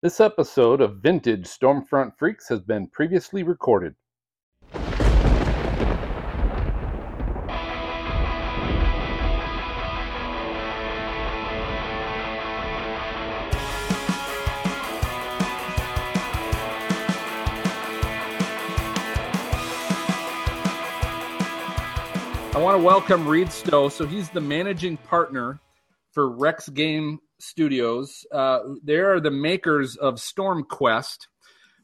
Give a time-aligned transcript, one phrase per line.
[0.00, 3.96] This episode of Vintage Stormfront Freaks has been previously recorded.
[4.72, 4.78] I
[22.54, 23.90] want to welcome Reed Stough.
[23.90, 25.58] So he's the managing partner
[26.12, 28.26] for Rex Game Studios.
[28.32, 31.28] Uh, they are the makers of Storm Quest,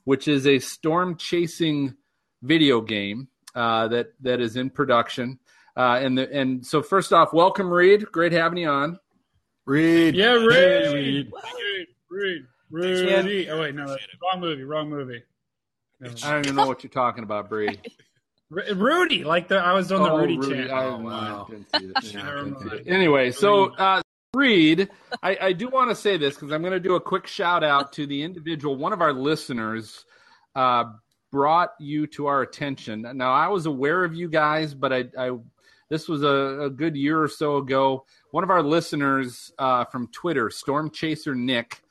[0.05, 1.95] which is a storm chasing
[2.43, 5.39] video game uh, that that is in production.
[5.77, 8.07] Uh, and the, and so first off, welcome Reed.
[8.13, 8.99] Great having you on.
[9.67, 10.15] Reed.
[10.15, 10.53] Yeah, Reed.
[10.53, 11.33] Hey, Reed.
[12.11, 12.43] Reed.
[12.71, 13.01] Reed.
[13.09, 13.51] Rudy.
[13.51, 14.63] Oh wait, no, wrong movie.
[14.65, 15.23] Wrong movie.
[16.01, 16.11] No.
[16.25, 17.79] I don't even know what you're talking about, Bree.
[18.51, 20.69] Rudy, like the I was on the Oh, Rudy, Rudy.
[20.69, 20.79] channel.
[20.79, 21.47] Oh, wow.
[21.51, 22.13] didn't see.
[22.17, 24.03] Yeah, Never didn't see Anyway, so uh,
[24.35, 24.91] Reed,
[25.23, 27.65] I, I do want to say this because I'm going to do a quick shout
[27.65, 28.77] out to the individual.
[28.77, 30.05] One of our listeners
[30.55, 30.85] uh,
[31.31, 33.07] brought you to our attention.
[33.15, 35.31] Now, I was aware of you guys, but I, I
[35.89, 38.05] this was a, a good year or so ago.
[38.31, 41.83] One of our listeners uh, from Twitter, Storm Chaser Nick,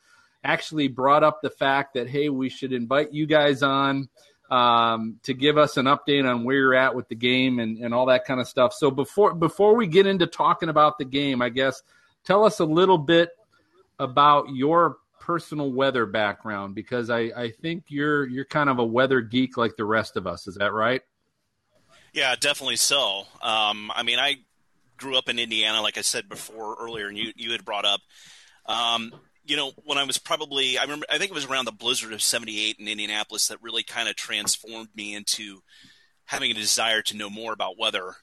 [0.43, 4.09] actually brought up the fact that hey, we should invite you guys on
[4.49, 7.93] um, to give us an update on where you're at with the game and, and
[7.93, 8.73] all that kind of stuff.
[8.73, 11.81] So before before we get into talking about the game, I guess
[12.23, 13.29] tell us a little bit
[13.99, 19.21] about your personal weather background because I, I think you're you're kind of a weather
[19.21, 20.47] geek like the rest of us.
[20.47, 21.01] Is that right?
[22.13, 23.23] Yeah, definitely so.
[23.41, 24.37] Um, I mean, I
[24.97, 28.01] grew up in Indiana, like I said before earlier, and you you had brought up.
[28.65, 29.13] Um,
[29.45, 32.13] you know, when I was probably, I remember, I think it was around the blizzard
[32.13, 35.61] of '78 in Indianapolis that really kind of transformed me into
[36.25, 38.15] having a desire to know more about weather.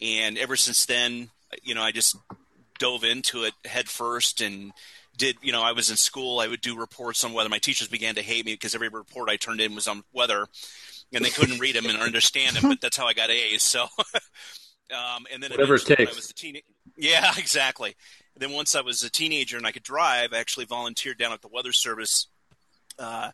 [0.00, 1.30] And ever since then,
[1.62, 2.16] you know, I just
[2.78, 4.72] dove into it head first and
[5.16, 7.48] did, you know, I was in school, I would do reports on weather.
[7.48, 10.46] My teachers began to hate me because every report I turned in was on weather
[11.12, 13.62] and they couldn't read them and understand them, but that's how I got A's.
[13.62, 13.82] So,
[14.92, 16.12] um, and then Whatever it takes.
[16.12, 16.58] I was a teen,
[16.96, 17.96] yeah, exactly.
[18.36, 21.42] then once I was a teenager and I could drive, I actually volunteered down at
[21.42, 22.28] the weather service
[22.98, 23.30] uh,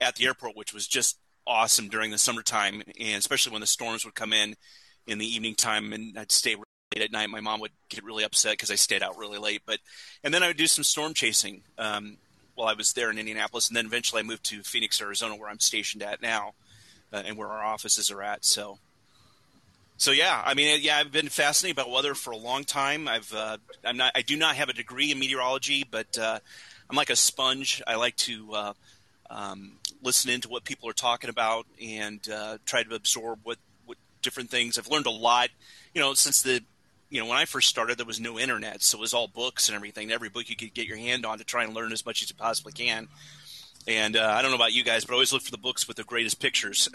[0.00, 4.04] at the airport, which was just awesome during the summertime, and especially when the storms
[4.04, 4.56] would come in
[5.06, 6.56] in the evening time, and I'd stay
[6.96, 7.30] late at night.
[7.30, 9.62] My mom would get really upset because I stayed out really late.
[9.66, 9.80] But
[10.24, 12.16] and then I would do some storm chasing um,
[12.54, 15.50] while I was there in Indianapolis, and then eventually I moved to Phoenix, Arizona, where
[15.50, 16.54] I'm stationed at now,
[17.12, 18.44] uh, and where our offices are at.
[18.44, 18.78] So.
[19.98, 23.08] So yeah, I mean, yeah, I've been fascinated about weather for a long time.
[23.08, 26.38] I've, uh, I'm not, I do not have a degree in meteorology, but uh,
[26.90, 27.82] I'm like a sponge.
[27.86, 28.72] I like to uh,
[29.30, 33.56] um, listen into what people are talking about and uh, try to absorb what,
[33.86, 34.76] what different things.
[34.76, 35.48] I've learned a lot,
[35.94, 36.60] you know, since the,
[37.08, 39.68] you know, when I first started, there was no internet, so it was all books
[39.68, 40.10] and everything.
[40.10, 42.30] Every book you could get your hand on to try and learn as much as
[42.30, 43.08] you possibly can.
[43.86, 45.86] And uh, I don't know about you guys, but I always look for the books
[45.86, 46.88] with the greatest pictures.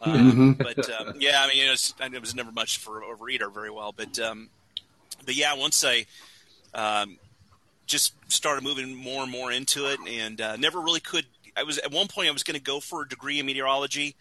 [0.00, 3.50] um, but um, yeah, I mean, it was, it was never much for a reader
[3.50, 4.48] very well, but um,
[5.24, 6.06] but yeah, once I
[6.74, 7.18] um,
[7.86, 11.26] just started moving more and more into it, and uh, never really could.
[11.56, 14.14] I was at one point I was going to go for a degree in meteorology,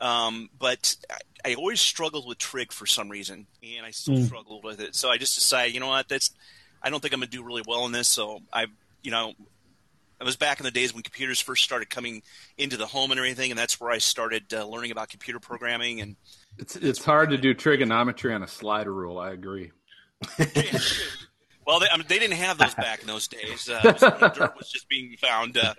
[0.00, 0.96] um, but
[1.44, 4.94] I, I always struggled with trig for some reason, and I still struggled with it.
[4.94, 6.30] So I just decided, you know what, that's
[6.82, 8.08] I don't think I'm going to do really well in this.
[8.08, 8.66] So I,
[9.02, 9.34] you know,
[10.20, 12.22] I was back in the days when computers first started coming
[12.56, 16.00] into the home and everything, and that's where I started uh, learning about computer programming
[16.00, 16.16] and
[16.58, 19.18] It's it's hard to do trigonometry on a slider rule.
[19.18, 19.72] I agree.
[21.68, 23.68] Well, they, I mean, they didn't have those back in those days.
[23.68, 25.58] Uh, it was dirt was just being found.
[25.58, 25.74] Uh,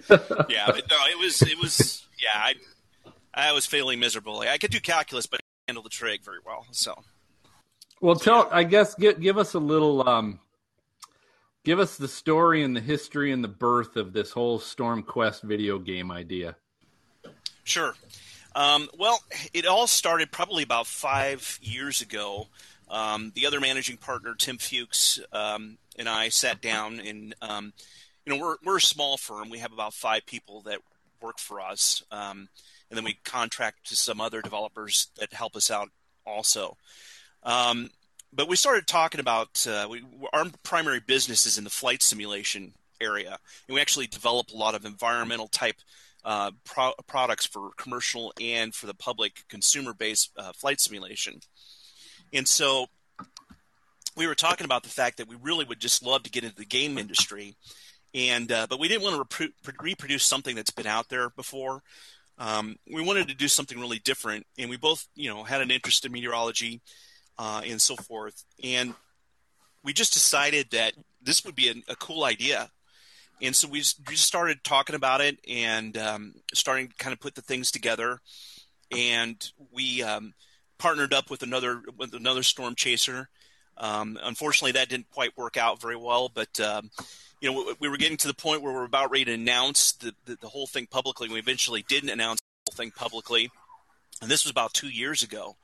[0.47, 2.29] yeah, but no, it was it was yeah.
[2.35, 2.53] I
[3.33, 4.47] I was failing miserably.
[4.47, 6.65] I could do calculus, but I didn't handle the trig very well.
[6.71, 6.95] So
[8.01, 10.39] Well, tell I guess give give us a little um,
[11.63, 15.43] give us the story and the history and the birth of this whole Storm Quest
[15.43, 16.55] video game idea.
[17.63, 17.93] Sure.
[18.55, 19.19] Um, well,
[19.53, 22.47] it all started probably about five years ago.
[22.89, 27.73] Um, the other managing partner, Tim Fuchs, um, and I sat down, and um,
[28.25, 29.51] you know we're we're a small firm.
[29.51, 30.79] We have about five people that
[31.21, 32.49] work for us, um,
[32.89, 35.89] and then we contract to some other developers that help us out
[36.25, 36.77] also.
[37.43, 37.89] Um,
[38.31, 40.03] but we started talking about uh, we,
[40.33, 44.75] our primary business is in the flight simulation area, and we actually develop a lot
[44.75, 45.77] of environmental type
[46.23, 51.39] uh, pro- products for commercial and for the public consumer based uh, flight simulation.
[52.33, 52.87] And so
[54.15, 56.55] we were talking about the fact that we really would just love to get into
[56.55, 57.55] the game industry,
[58.13, 61.81] and uh, but we didn't want to repro- reproduce something that's been out there before.
[62.39, 65.71] Um, we wanted to do something really different, and we both, you know, had an
[65.71, 66.81] interest in meteorology
[67.37, 68.43] uh, and so forth.
[68.63, 68.93] And
[69.83, 72.71] we just decided that this would be a, a cool idea
[73.41, 77.35] and so we just, started talking about it and um, starting to kind of put
[77.35, 78.19] the things together.
[78.91, 80.33] And we um,
[80.77, 83.29] partnered up with another with another storm chaser.
[83.79, 86.91] Um, unfortunately, that didn't quite work out very well, but um,
[87.39, 89.93] you know we were getting to the point where we are about ready to announce
[89.93, 91.29] the, the, the whole thing publicly.
[91.29, 93.49] We eventually didn't announce the whole thing publicly,
[94.21, 95.55] and this was about two years ago.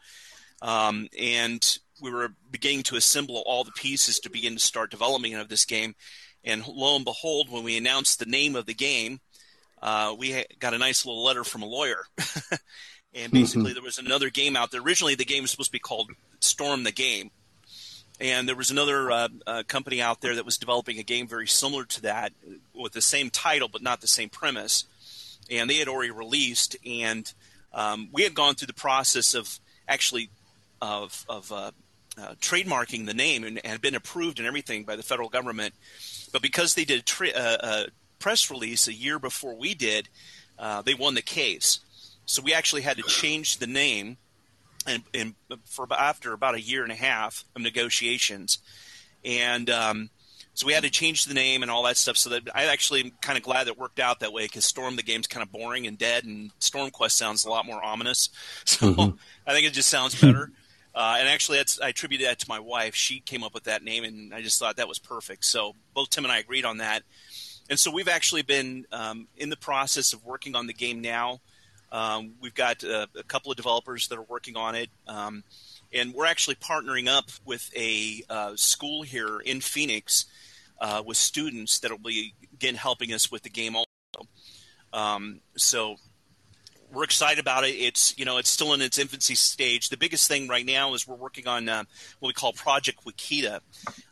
[0.61, 5.35] Um, and we were beginning to assemble all the pieces to begin to start development
[5.35, 5.95] of this game.
[6.43, 9.19] And lo and behold, when we announced the name of the game,
[9.81, 12.05] uh, we got a nice little letter from a lawyer.
[13.13, 13.73] and basically, mm-hmm.
[13.73, 14.81] there was another game out there.
[14.81, 17.31] Originally, the game was supposed to be called Storm the Game.
[18.19, 21.47] And there was another uh, uh, company out there that was developing a game very
[21.47, 22.31] similar to that
[22.73, 24.85] with the same title but not the same premise.
[25.51, 27.31] And they had already released, and
[27.73, 30.29] um, we had gone through the process of actually
[30.81, 31.71] of, of uh,
[32.17, 35.73] uh, trademarking the name and had been approved and everything by the federal government.
[36.31, 37.85] But because they did a, tra- uh, a
[38.19, 40.09] press release a year before we did,
[40.57, 41.79] uh, they won the case.
[42.25, 44.17] So we actually had to change the name,
[44.87, 45.35] and, and
[45.65, 48.59] for after about a year and a half of negotiations,
[49.23, 50.09] and um,
[50.53, 52.17] so we had to change the name and all that stuff.
[52.17, 54.65] So that I actually am kind of glad that it worked out that way because
[54.65, 57.83] Storm the game's kind of boring and dead, and Storm Quest sounds a lot more
[57.83, 58.29] ominous.
[58.65, 59.15] So mm-hmm.
[59.47, 60.51] I think it just sounds better.
[60.95, 62.95] Uh, and actually, that's I attribute that to my wife.
[62.95, 65.43] She came up with that name, and I just thought that was perfect.
[65.43, 67.03] So both Tim and I agreed on that.
[67.69, 71.41] And so we've actually been um, in the process of working on the game now.
[71.91, 75.43] Um, we've got uh, a couple of developers that are working on it, um,
[75.93, 80.25] and we're actually partnering up with a uh, school here in Phoenix
[80.79, 84.27] uh, with students that will be again helping us with the game also.
[84.93, 85.97] Um, so
[86.91, 87.71] we're excited about it.
[87.71, 89.89] It's you know it's still in its infancy stage.
[89.89, 91.83] The biggest thing right now is we're working on uh,
[92.19, 93.59] what we call Project Wakita,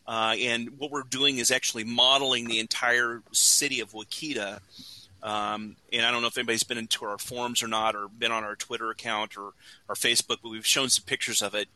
[0.08, 4.60] uh, and what we're doing is actually modeling the entire city of Wakita.
[5.24, 8.32] Um, and I don't know if anybody's been into our forums or not, or been
[8.32, 9.54] on our Twitter account or
[9.90, 11.70] our Facebook, but we've shown some pictures of it.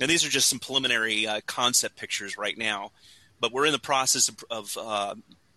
[0.00, 2.92] And these are just some preliminary uh, concept pictures right now.
[3.40, 5.14] But we're in the process of, of, uh,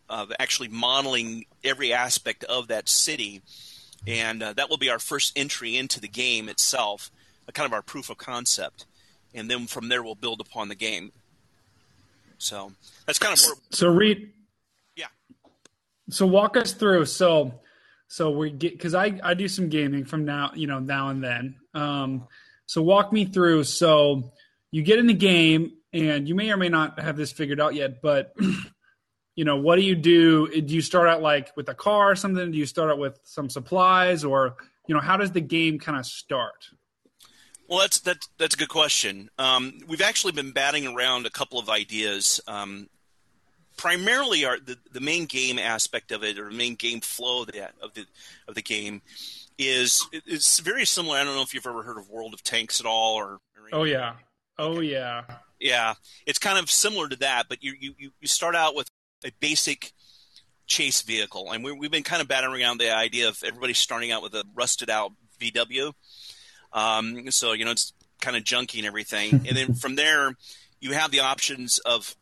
[0.09, 3.43] of actually modeling every aspect of that city
[4.05, 7.11] and uh, that will be our first entry into the game itself,
[7.53, 8.85] kind of our proof of concept,
[9.33, 11.11] and then from there we'll build upon the game.
[12.37, 12.71] So
[13.05, 13.55] that's kind of where.
[13.71, 14.31] So Reed.
[16.09, 17.05] So walk us through.
[17.05, 17.59] So,
[18.07, 21.23] so we get because I I do some gaming from now you know now and
[21.23, 21.55] then.
[21.73, 22.27] Um,
[22.65, 23.63] so walk me through.
[23.65, 24.31] So
[24.71, 27.73] you get in the game and you may or may not have this figured out
[27.73, 28.35] yet, but
[29.35, 30.61] you know, what do you do?
[30.61, 32.51] Do you start out like with a car or something?
[32.51, 34.57] Do you start out with some supplies, or
[34.87, 36.67] you know, how does the game kind of start?
[37.69, 39.29] Well, that's that's that's a good question.
[39.37, 42.41] Um, we've actually been batting around a couple of ideas.
[42.47, 42.89] Um,
[43.77, 47.47] primarily, our the, the main game aspect of it, or the main game flow of
[47.47, 48.05] the of the,
[48.47, 49.01] of the game,
[49.57, 51.17] is it's very similar.
[51.17, 53.69] I don't know if you've ever heard of World of Tanks at all, or, or
[53.71, 54.13] oh yeah,
[54.57, 55.23] oh yeah,
[55.59, 55.93] yeah.
[56.25, 58.89] It's kind of similar to that, but you you you start out with
[59.23, 59.93] a basic
[60.65, 64.11] chase vehicle, and we, we've been kind of battering around the idea of everybody starting
[64.11, 65.93] out with a rusted out VW.
[66.73, 70.35] Um, so you know it's kind of junky and everything, and then from there
[70.79, 72.15] you have the options of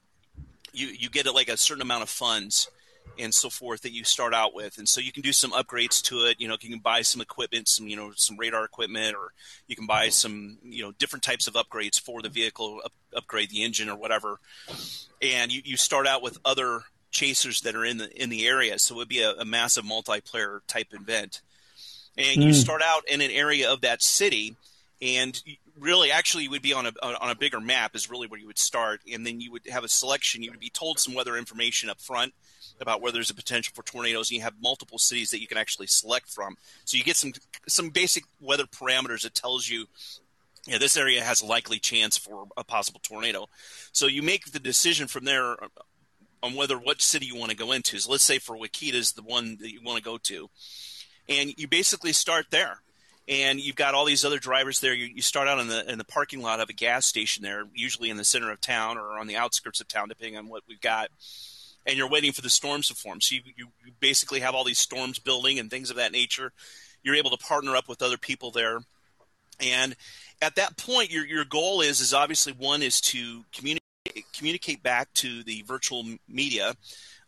[0.76, 2.70] you you get like a certain amount of funds
[3.18, 6.02] and so forth that you start out with, and so you can do some upgrades
[6.04, 6.40] to it.
[6.40, 9.34] You know, you can buy some equipment, some you know some radar equipment, or
[9.68, 13.50] you can buy some you know different types of upgrades for the vehicle, up, upgrade
[13.50, 14.40] the engine or whatever.
[15.22, 18.80] And you, you start out with other chasers that are in the in the area,
[18.80, 21.42] so it would be a, a massive multiplayer type event.
[22.18, 22.46] And mm.
[22.46, 24.56] you start out in an area of that city,
[25.02, 25.42] and
[25.78, 28.48] really actually you would be on a on a bigger map is really where you
[28.48, 31.36] would start and then you would have a selection you would be told some weather
[31.36, 32.34] information up front
[32.82, 35.58] about where there's a potential for tornadoes, and you have multiple cities that you can
[35.58, 36.58] actually select from.
[36.84, 37.34] So you get some
[37.68, 39.86] some basic weather parameters that tells you
[40.68, 43.48] yeah, this area has a likely chance for a possible tornado.
[43.92, 45.58] So you make the decision from there
[46.42, 48.00] on whether what city you want to go into.
[48.00, 50.50] So let's say for Wakita is the one that you want to go to,
[51.30, 52.82] and you basically start there.
[53.28, 54.94] And you've got all these other drivers there.
[54.94, 57.64] You, you start out in the in the parking lot of a gas station there,
[57.74, 60.64] usually in the center of town or on the outskirts of town, depending on what
[60.68, 61.10] we've got
[61.86, 63.22] and you're waiting for the storms to form.
[63.22, 66.52] So you, you, you basically have all these storms building and things of that nature.
[67.04, 68.80] You're able to partner up with other people there,
[69.60, 69.96] and
[70.42, 73.82] at that point, your your goal is is obviously one is to communicate
[74.36, 76.74] communicate back to the virtual media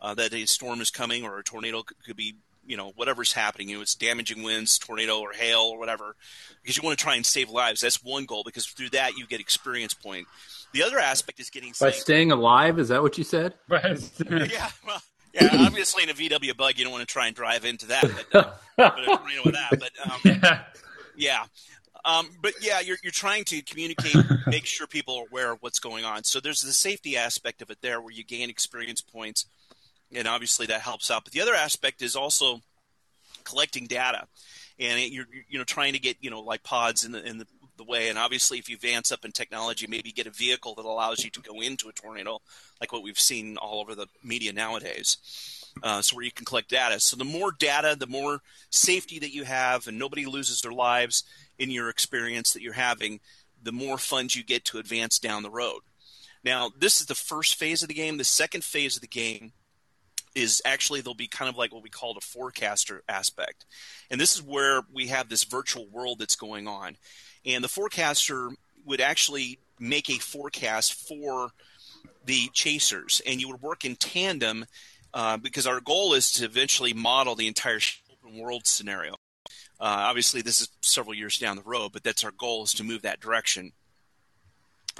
[0.02, 2.36] uh, that a storm is coming or a tornado could, could be
[2.68, 3.70] you know whatever's happening.
[3.70, 6.16] You know, it's damaging winds, tornado, or hail, or whatever,
[6.62, 7.82] because you want to try and save lives.
[7.82, 10.28] That's one goal because through that you get experience point.
[10.74, 12.78] The other aspect is getting by staying alive.
[12.78, 13.54] Is that what you said?
[13.70, 15.02] yeah, well,
[15.34, 18.04] yeah, obviously in a VW bug, you don't want to try and drive into that,
[18.32, 19.80] but, uh, but you know with that.
[19.80, 20.64] But um, Yeah.
[21.16, 21.44] yeah,
[22.06, 24.16] um, but yeah, you're you're trying to communicate,
[24.48, 26.24] make sure people are aware of what's going on.
[26.24, 29.46] So there's the safety aspect of it there, where you gain experience points,
[30.14, 31.24] and obviously that helps out.
[31.24, 32.62] But the other aspect is also
[33.44, 34.28] collecting data,
[34.80, 37.48] and you're you know trying to get you know like pods in the in the,
[37.78, 38.10] the way.
[38.10, 41.30] And obviously, if you advance up in technology, maybe get a vehicle that allows you
[41.32, 42.40] to go into a tornado,
[42.82, 45.18] like what we've seen all over the media nowadays.
[45.84, 47.00] Uh, so where you can collect data.
[47.00, 48.40] So the more data, the more
[48.72, 51.24] safety that you have, and nobody loses their lives
[51.60, 53.20] in your experience that you're having,
[53.62, 55.82] the more funds you get to advance down the road.
[56.44, 58.18] Now, this is the first phase of the game.
[58.18, 59.52] The second phase of the game
[60.38, 63.66] is actually there'll be kind of like what we call a forecaster aspect.
[64.12, 66.96] And this is where we have this virtual world that's going on.
[67.46, 68.52] And the forecaster
[68.86, 71.50] would actually make a forecast for
[72.26, 74.66] the chasers, and you would work in tandem
[75.14, 77.80] uh, because our goal is to eventually model the entire
[78.12, 79.14] open world scenario.
[79.80, 82.84] Uh, obviously, this is several years down the road, but that's our goal is to
[82.84, 83.72] move that direction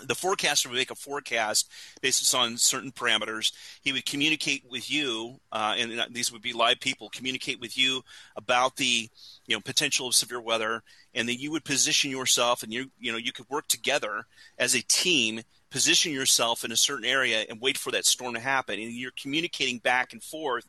[0.06, 3.52] the forecaster would make a forecast based on certain parameters.
[3.82, 8.04] He would communicate with you, uh, and these would be live people, communicate with you
[8.36, 9.10] about the
[9.48, 13.12] you know potential of severe weather, and then you would position yourself, and you you
[13.12, 14.26] know you could work together
[14.58, 18.40] as a team, position yourself in a certain area, and wait for that storm to
[18.40, 18.80] happen.
[18.80, 20.66] And you're communicating back and forth,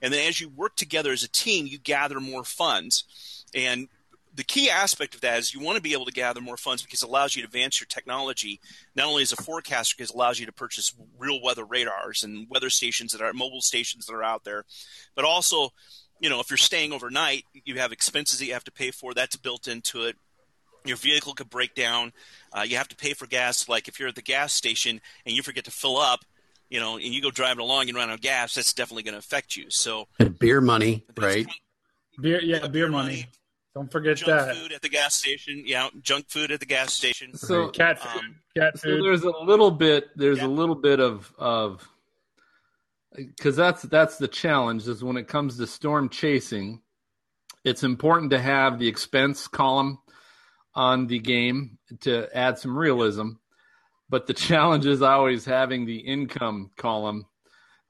[0.00, 3.88] and then as you work together as a team, you gather more funds, and
[4.34, 6.82] the key aspect of that is you want to be able to gather more funds
[6.82, 8.60] because it allows you to advance your technology
[8.94, 12.46] not only as a forecaster because it allows you to purchase real weather radars and
[12.48, 14.64] weather stations that are mobile stations that are out there
[15.14, 15.70] but also
[16.20, 19.14] you know if you're staying overnight you have expenses that you have to pay for
[19.14, 20.16] that's built into it
[20.84, 22.12] your vehicle could break down
[22.56, 25.34] uh, you have to pay for gas like if you're at the gas station and
[25.34, 26.24] you forget to fill up
[26.68, 29.12] you know and you go driving along and run out of gas that's definitely going
[29.12, 31.46] to affect you so And beer money, right?
[32.20, 33.08] Beer, yeah, Beer beer money.
[33.08, 33.26] money.
[33.74, 34.56] Don't forget junk that.
[34.56, 38.20] food at the gas station yeah junk food at the gas station So, Cat food.
[38.24, 40.08] Um, cat so there's a little bit.
[40.16, 40.46] There's Yeah.
[40.46, 41.88] a little bit of of
[43.14, 46.80] because that's that's the challenge is when it comes to storm chasing.
[47.64, 49.98] It's important to have the expense column
[50.74, 53.30] on the game to add some realism,
[54.08, 57.26] but the challenge is always having the income column.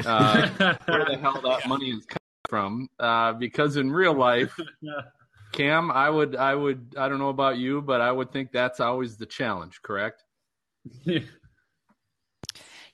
[0.05, 0.49] Uh,
[0.87, 1.69] where the hell that Yeah.
[1.69, 2.89] money is coming from?
[2.99, 4.59] Uh, because in real life,
[5.53, 8.81] Cam, I would, I would, I don't know about you, but I would think that's
[8.81, 9.81] always the challenge.
[9.83, 10.23] Correct?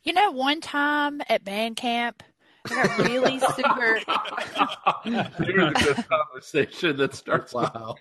[0.02, 2.22] You know, one time at band camp,
[2.70, 4.00] I got really super.
[5.04, 7.52] Here's a good conversation that starts.
[7.52, 7.96] with- Wow.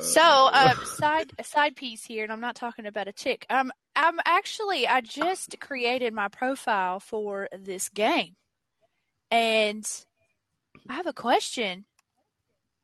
[0.00, 3.46] So, uh, side a side piece here, and I'm not talking about a chick.
[3.50, 8.36] Um, I'm actually I just created my profile for this game,
[9.30, 9.84] and
[10.88, 11.84] I have a question.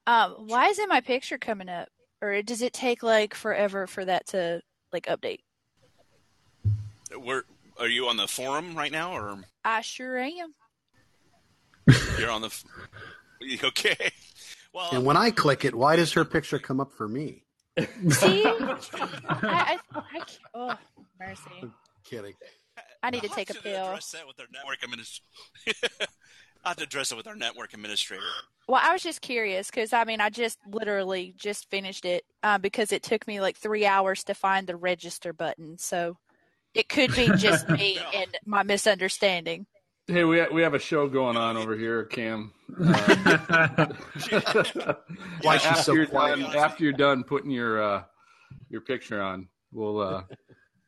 [0.08, 1.90] Um, why isn't my picture coming up,
[2.22, 5.40] or does it take like forever for that to like update?
[7.14, 7.44] Where
[7.78, 10.54] are you on the forum right now, or I sure am.
[12.18, 12.46] you're on the?
[12.46, 12.64] f-
[13.64, 14.10] Okay.
[14.72, 17.44] Well, And when I click it, why does her picture come up for me?
[18.08, 18.58] See, I,
[19.42, 20.76] I, I can't, oh
[21.20, 21.70] mercy.
[22.04, 22.34] Kidding.
[23.02, 23.86] I need to I'll take a pill.
[23.86, 26.06] Address that with our network administrator.
[26.64, 28.22] I have to address it with our network administrator.
[28.68, 32.58] Well, I was just curious because I mean, I just literally just finished it uh,
[32.58, 35.78] because it took me like three hours to find the register button.
[35.78, 36.18] So
[36.74, 38.20] it could be just me No.
[38.20, 39.66] and my misunderstanding.
[40.06, 42.52] Hey, we we have a show going on over here, Cam.
[42.80, 43.86] Uh,
[45.42, 46.40] Why she's so you're quiet.
[46.40, 48.02] done, after you're done putting your uh,
[48.70, 50.00] your picture on, we'll.
[50.00, 50.22] Uh,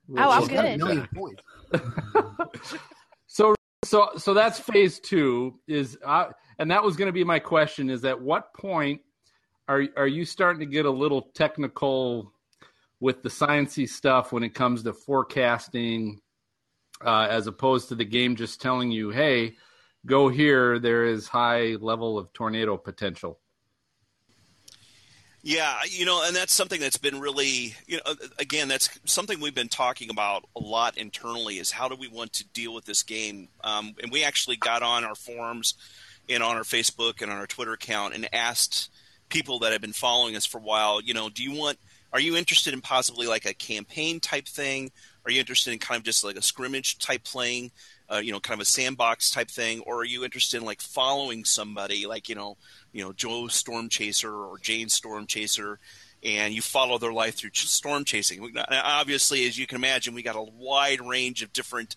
[0.09, 0.57] we'll- Oh, I'm we'll good.
[0.57, 1.43] Got a million points.
[3.33, 3.55] So
[3.91, 5.59] so so that's phase two.
[5.67, 6.29] Is uh,
[6.61, 9.01] and that was going to be my question: is at what point
[9.67, 12.33] are are you starting to get a little technical
[13.01, 16.21] with the sciencey stuff when it comes to forecasting,
[17.05, 19.57] uh, as opposed to the game just telling you, "Hey,
[20.07, 20.79] go here.
[20.79, 23.41] There is high level of tornado potential."
[25.43, 29.55] Yeah, you know, and that's something that's been really, you know, again, that's something we've
[29.55, 33.03] been talking about a lot internally is how do we want to deal with this
[33.03, 33.49] game?
[33.65, 35.75] Um, and we actually got on our forums
[36.29, 38.91] and on our Facebook and on our Twitter account and asked
[39.31, 41.79] people that have been following us for a while, you know, do you want,
[42.13, 44.91] are you interested in possibly like a campaign type thing?
[45.25, 47.71] Are you interested in kind of just like a scrimmage type playing,
[48.13, 49.81] uh, you know, kind of a sandbox type thing?
[49.81, 52.57] Or are you interested in like following somebody like, you know,
[52.93, 55.79] you know Joe Storm Chaser or Jane Storm Chaser,
[56.23, 58.43] and you follow their life through storm chasing.
[58.43, 61.97] We- Obviously, as you can imagine, we got a wide range of different,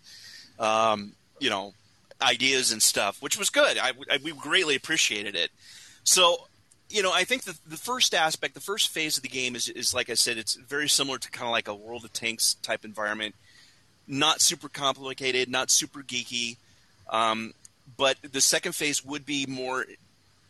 [0.60, 1.74] um, you know,
[2.22, 3.77] ideas and stuff, which was good.
[3.77, 5.51] I, I, we greatly appreciated it.
[6.03, 6.48] So,
[6.89, 9.67] you know, I think the, the first aspect, the first phase of the game is,
[9.67, 12.55] is like I said, it's very similar to kind of like a World of Tanks
[12.62, 13.36] type environment.
[14.07, 16.57] Not super complicated, not super geeky.
[17.10, 17.53] Um,
[17.98, 19.86] but the second phase would be more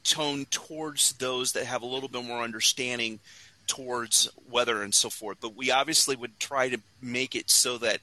[0.03, 3.19] toned towards those that have a little bit more understanding
[3.67, 5.37] towards weather and so forth.
[5.41, 7.99] But we obviously would try to make it so that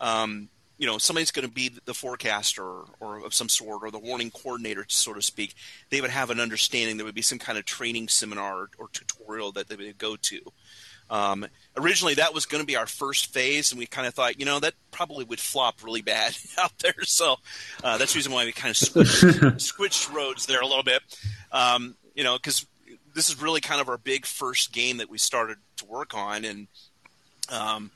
[0.00, 0.48] um,
[0.78, 3.98] you know somebody's going to be the forecaster or, or, of some sort or the
[3.98, 5.54] warning coordinator so to speak
[5.90, 8.88] they would have an understanding there would be some kind of training seminar or, or
[8.92, 10.40] tutorial that they would go to
[11.10, 11.46] um,
[11.76, 14.46] originally that was going to be our first phase and we kind of thought you
[14.46, 17.36] know that probably would flop really bad out there so
[17.84, 21.02] uh, that's the reason why we kind of switched, switched roads there a little bit
[21.52, 22.66] um, you know because
[23.14, 26.44] this is really kind of our big first game that we started to work on
[26.44, 26.66] and
[27.50, 27.90] um,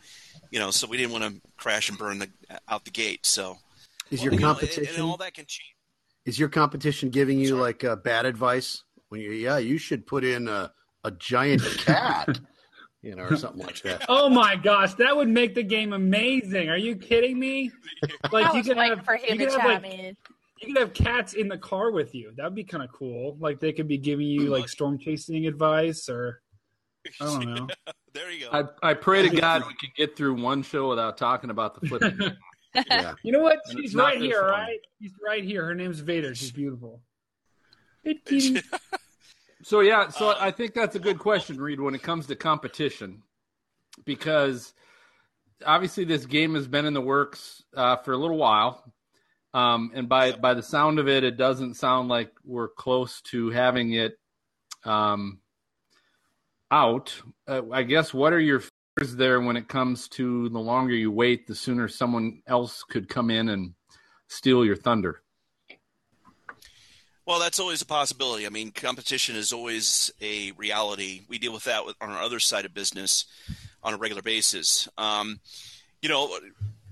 [0.51, 2.29] you know, so we didn't want to crash and burn the
[2.69, 3.25] out the gate.
[3.25, 3.59] So
[4.11, 5.75] is your competition know, and, and, all that can change?
[6.25, 7.61] Is your competition giving you Sorry.
[7.61, 10.73] like uh, bad advice when you yeah you should put in a
[11.05, 12.41] a giant cat,
[13.03, 14.05] you know, or something like that?
[14.09, 16.69] Oh my gosh, that would make the game amazing.
[16.69, 17.71] Are you kidding me?
[18.33, 20.17] Like you could have for him you could have, like,
[20.61, 22.33] You could have cats in the car with you.
[22.37, 23.37] That would be kind of cool.
[23.39, 26.41] Like they could be giving you like storm chasing advice or
[27.21, 27.69] I don't know.
[28.15, 28.71] there you go.
[28.83, 31.89] I, I pray to God we can get through one show without talking about the
[31.89, 32.19] flipping.
[32.75, 33.15] yeah.
[33.23, 33.59] You know what?
[33.71, 34.51] She's right here, fun.
[34.51, 34.79] right?
[35.01, 35.65] She's right here.
[35.65, 36.35] Her name's Vader.
[36.35, 37.01] She's beautiful.
[39.63, 42.37] So yeah, so uh, I think that's a good question, Reed, when it comes to
[42.37, 43.23] competition,
[44.05, 44.75] because
[45.65, 48.93] obviously this game has been in the works uh, for a little while.
[49.53, 53.51] Um, and by by the sound of it, it doesn't sound like we're close to
[53.51, 54.17] having it
[54.85, 55.41] um,
[56.71, 60.95] out, uh, I guess what are your fears there when it comes to the longer
[60.95, 63.75] you wait, the sooner someone else could come in and
[64.29, 65.23] steal your thunder?
[67.27, 68.47] Well, that's always a possibility.
[68.47, 71.23] I mean, competition is always a reality.
[71.29, 73.27] We deal with that on our other side of business
[73.83, 74.89] on a regular basis.
[74.99, 75.41] Um,
[76.03, 76.39] you know,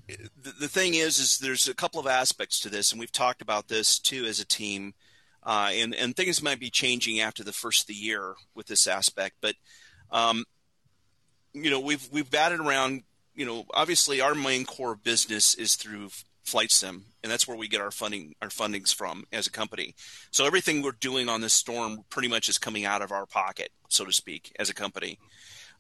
[0.07, 3.43] the, the, thing is, is there's a couple of aspects to this, and we've talked
[3.43, 4.95] about this too as a team.
[5.43, 8.87] Uh, and, and things might be changing after the first of the year with this
[8.87, 9.37] aspect.
[9.41, 9.55] But,
[10.11, 10.45] um,
[11.55, 13.03] you know, we've, we've batted around,
[13.35, 16.11] you know, obviously our main core business is through
[16.49, 19.95] flight sim and that's where we get our funding our fundings from as a company.
[20.31, 23.71] So everything we're doing on this storm pretty much is coming out of our pocket
[23.89, 25.19] so to speak as a company.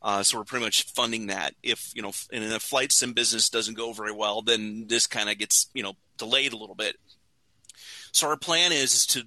[0.01, 1.55] Uh, so we're pretty much funding that.
[1.63, 5.31] If you know and the flight sim business doesn't go very well then this kind
[5.31, 6.97] of gets you know delayed a little bit.
[8.13, 9.25] So our plan is to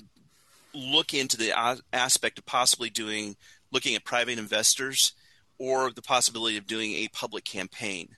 [0.73, 3.35] look into the aspect of possibly doing
[3.71, 5.13] looking at private investors
[5.57, 8.15] or the possibility of doing a public campaign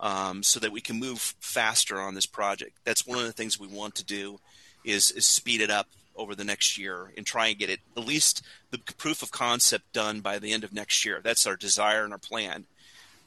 [0.00, 2.72] um, so that we can move faster on this project.
[2.84, 4.38] That's one of the things we want to do
[4.84, 8.04] is, is speed it up over the next year and try and get it at
[8.04, 11.20] least the proof of concept done by the end of next year.
[11.22, 12.66] That's our desire and our plan.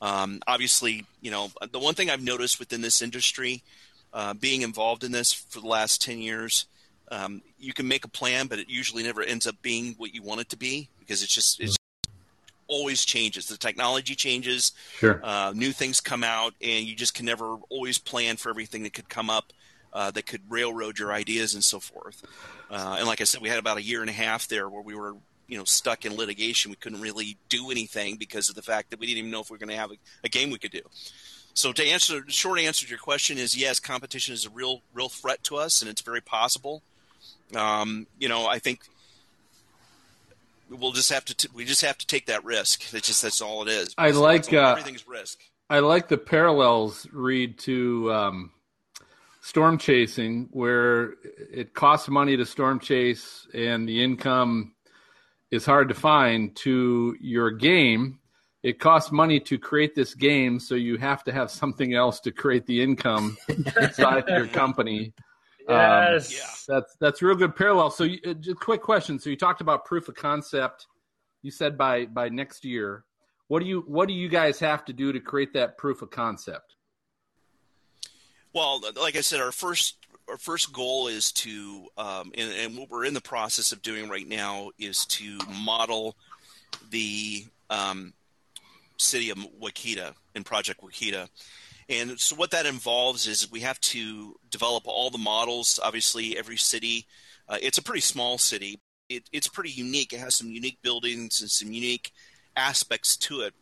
[0.01, 3.61] Um, obviously, you know, the one thing I've noticed within this industry,
[4.13, 6.65] uh, being involved in this for the last 10 years,
[7.11, 10.23] um, you can make a plan, but it usually never ends up being what you
[10.23, 11.77] want it to be because it's just it's
[12.71, 13.47] always changes.
[13.47, 15.19] The technology changes, sure.
[15.23, 18.93] uh, new things come out, and you just can never always plan for everything that
[18.93, 19.53] could come up.
[19.93, 22.23] Uh, that could railroad your ideas and so forth.
[22.69, 24.81] Uh, and like I said, we had about a year and a half there where
[24.81, 25.17] we were,
[25.49, 26.71] you know, stuck in litigation.
[26.71, 29.49] We couldn't really do anything because of the fact that we didn't even know if
[29.49, 30.79] we were going to have a, a, game we could do.
[31.53, 34.81] So to answer, the short answer to your question is yes, competition is a real,
[34.93, 36.83] real threat to us, and it's very possible.
[37.53, 38.87] Um, you know, I think
[40.79, 42.93] we'll just have to t- we just have to take that risk.
[42.93, 43.93] It's just that's all it is.
[43.97, 45.39] I like uh, everything's risk.
[45.69, 48.51] I like the parallels Reed to um,
[49.41, 51.13] storm chasing, where
[51.51, 54.73] it costs money to storm chase and the income
[55.49, 56.55] is hard to find.
[56.57, 58.19] To your game,
[58.63, 62.31] it costs money to create this game, so you have to have something else to
[62.31, 65.13] create the income inside your company.
[65.71, 67.91] Um, yes, um, that's that's real good parallel.
[67.91, 69.19] So, you, uh, just quick question.
[69.19, 70.87] So, you talked about proof of concept.
[71.41, 73.03] You said by by next year.
[73.47, 76.09] What do you what do you guys have to do to create that proof of
[76.09, 76.75] concept?
[78.53, 79.95] Well, like I said, our first
[80.29, 84.09] our first goal is to, um, and, and, what we're in the process of doing
[84.09, 86.15] right now is to model
[86.89, 88.13] the um,
[88.97, 91.27] city of Wakita in Project Wakita.
[91.91, 95.77] And so what that involves is we have to develop all the models.
[95.83, 97.05] Obviously, every city,
[97.49, 98.79] uh, it's a pretty small city.
[99.09, 100.13] It, it's pretty unique.
[100.13, 102.13] It has some unique buildings and some unique
[102.55, 103.53] aspects to it.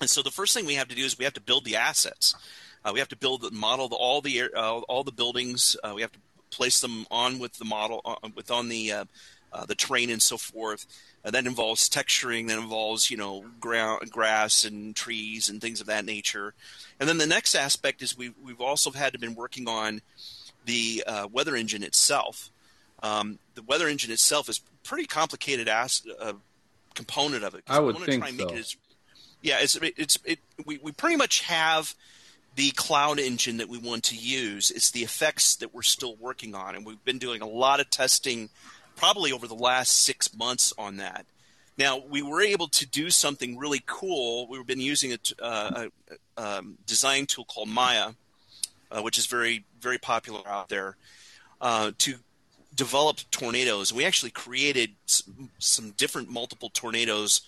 [0.00, 1.74] And so the first thing we have to do is we have to build the
[1.74, 2.36] assets.
[2.84, 5.76] Uh, we have to build, the model the, all the uh, all the buildings.
[5.82, 6.18] Uh, we have to
[6.50, 9.04] place them on with the model, uh, with on the uh,
[9.66, 10.86] the train and so forth.
[11.24, 15.86] And that involves texturing, that involves you know ground, grass and trees and things of
[15.86, 16.54] that nature.
[17.00, 20.02] And then the next aspect is we we've also had to been working on
[20.66, 22.50] the uh, weather engine itself.
[23.02, 26.34] Um, the weather engine itself is pretty complicated as uh,
[26.94, 27.64] component of it.
[27.68, 28.48] I would think so.
[28.48, 28.76] It as,
[29.42, 31.94] yeah, it's it's it, we we pretty much have
[32.56, 34.70] the cloud engine that we want to use.
[34.70, 37.90] It's the effects that we're still working on, and we've been doing a lot of
[37.90, 38.48] testing,
[38.96, 41.26] probably over the last six months on that.
[41.76, 44.46] Now we were able to do something really cool.
[44.48, 45.86] We've been using a, uh,
[46.38, 48.12] a, um, design tool called Maya,
[48.90, 50.96] uh, which is very very popular out there,
[51.60, 52.14] uh, to
[52.74, 53.92] develop tornadoes.
[53.92, 57.42] We actually created some, some, different multiple tornadoes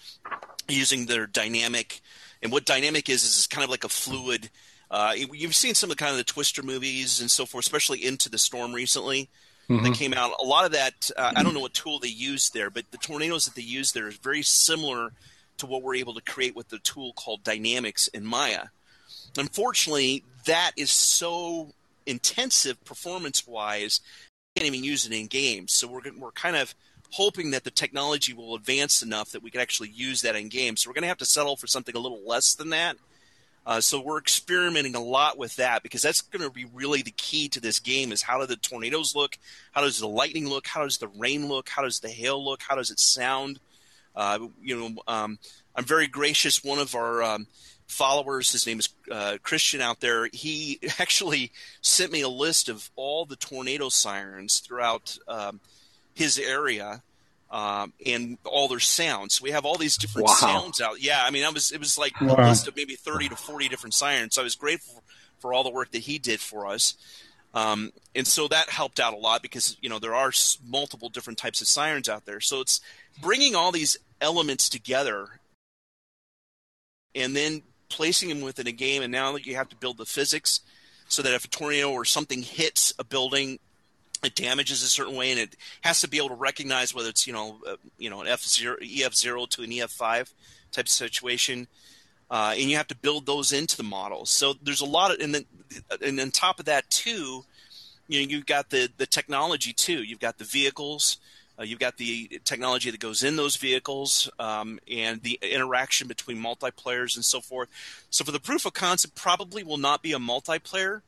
[0.69, 2.01] using their dynamic.
[2.43, 4.51] And what dynamic is is kind of like a fluid.
[4.91, 8.05] Uh, you've seen some of the kind of the Twister movies and so forth, especially
[8.05, 9.29] Into the Storm recently.
[9.69, 9.85] Mm-hmm.
[9.85, 10.33] That came out.
[10.41, 12.99] A lot of that, uh, I don't know what tool they used there, but the
[12.99, 15.13] tornadoes that they used there is very similar
[15.59, 18.67] to what we're able to create with the tool called Dynamics in Maya.
[19.37, 21.73] Unfortunately, that is so
[22.07, 24.01] intensive performance wise,
[24.55, 25.73] you can't even use it in games.
[25.73, 26.75] So we're we're kind of
[27.11, 30.83] hoping that the technology will advance enough that we can actually use that in games.
[30.83, 32.97] So we're going to have to settle for something a little less than that.
[33.67, 37.11] Uh, so we're experimenting a lot with that because that's going to be really the
[37.11, 39.37] key to this game is how do the tornadoes look?
[39.73, 40.69] How does the lightning look?
[40.69, 41.69] How does the rain look?
[41.69, 42.63] How does the hail look?
[42.63, 43.59] How does it sound?
[44.15, 45.39] Uh, you know, um,
[45.75, 46.63] I'm very gracious.
[46.63, 47.49] One of our um,
[47.87, 48.53] followers.
[48.53, 50.29] His name is uh, Christian out there.
[50.33, 55.61] He actually sent me a list of all the tornado sirens throughout um,
[56.15, 57.03] his area.
[57.49, 59.37] Um, and all their sounds.
[59.37, 60.35] So we have all these different wow.
[60.35, 61.01] sounds out.
[61.01, 62.35] Yeah, I mean, I was it was like wow.
[62.37, 64.35] a list of maybe thirty to forty different sirens.
[64.35, 65.05] So I was grateful
[65.39, 66.95] for, all the work that he did for us.
[67.55, 70.33] Um, and so that helped out a lot because you know there are
[70.67, 72.41] multiple different types of sirens out there.
[72.41, 72.81] So it's
[73.23, 75.41] bringing all these elements together,
[77.15, 80.61] and then placing them within a game, and now you have to build the physics
[81.09, 83.59] so that if a tornado or something hits a building,
[84.27, 87.27] it damages a certain way, and it has to be able to recognize whether it's
[87.27, 90.33] you know uh, you know an F zero EF zero to an EF five
[90.73, 91.67] type of situation,
[92.31, 94.31] uh, and you have to build those into the models.
[94.31, 95.45] So there's a lot of, and then
[96.03, 97.45] and on top of that too,
[98.09, 100.03] you know you've got the the technology too.
[100.03, 101.19] You've got the vehicles.
[101.59, 106.37] Uh, you've got the technology that goes in those vehicles um, and the interaction between
[106.37, 107.71] multiplayers and so forth.
[108.11, 111.01] So for the proof of concept, probably will not be a multiplayer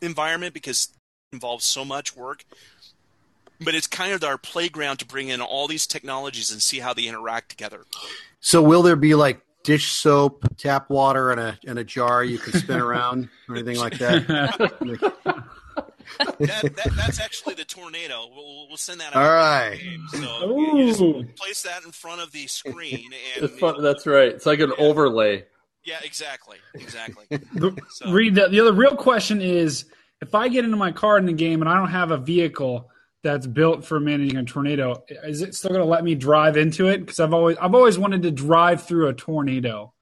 [0.00, 0.90] environment because
[1.32, 2.44] involves so much work.
[3.60, 6.92] But it's kind of our playground to bring in all these technologies and see how
[6.92, 7.84] they interact together.
[8.40, 12.38] So will there be like dish soap, tap water, and a and a jar you
[12.38, 14.26] can spin around or anything like that?
[16.18, 18.28] that, that, that's actually the tornado.
[18.34, 19.24] We'll, we'll send that out.
[19.24, 19.78] All right.
[20.12, 23.10] So you, you, just place that in front of the screen.
[23.40, 24.28] And, fun, that's right.
[24.28, 24.84] It's like an yeah.
[24.84, 25.44] overlay.
[25.84, 26.58] Yeah, exactly.
[26.74, 27.26] Exactly.
[27.90, 28.10] so.
[28.10, 29.84] Reed the, the other real question is
[30.20, 32.90] if I get into my car in the game and I don't have a vehicle
[33.22, 36.88] that's built for managing a tornado, is it still going to let me drive into
[36.88, 36.98] it?
[36.98, 39.92] Because I've always I've always wanted to drive through a tornado.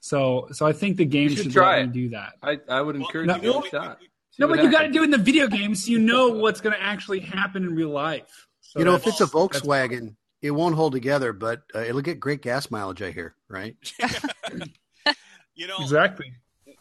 [0.00, 2.34] So so I think the game should, should try let me do that.
[2.42, 3.98] I, I would encourage well, you to give it a shot.
[4.38, 5.88] No, but you got to do it in the video games.
[5.88, 8.46] you know what's going to actually happen in real life.
[8.60, 12.20] So you know, if it's a Volkswagen, it won't hold together, but uh, it'll get
[12.20, 13.00] great gas mileage.
[13.02, 13.76] I hear, right?
[15.54, 16.32] you know, exactly.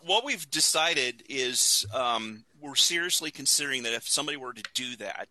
[0.06, 5.28] What we've decided is um, we're seriously considering that if somebody were to do that,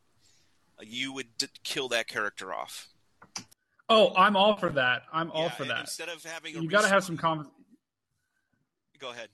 [0.78, 2.88] uh, you would d- kill that character off.
[3.88, 5.02] Oh, I'm all for that.
[5.12, 5.80] I'm all for that.
[5.80, 7.50] Instead of having, you got to have some com-
[8.98, 9.28] Go ahead